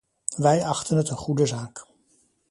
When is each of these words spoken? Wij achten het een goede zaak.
Wij 0.37 0.65
achten 0.65 0.97
het 0.97 1.09
een 1.09 1.17
goede 1.17 1.45
zaak. 1.45 1.85